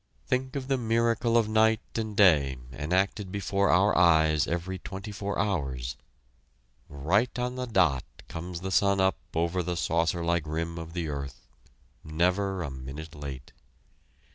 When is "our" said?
3.69-3.95